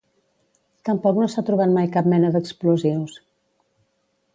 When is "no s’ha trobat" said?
1.21-1.75